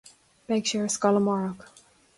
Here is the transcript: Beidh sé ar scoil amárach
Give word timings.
Beidh 0.47 0.67
sé 0.71 0.81
ar 0.85 0.89
scoil 0.95 1.21
amárach 1.21 1.67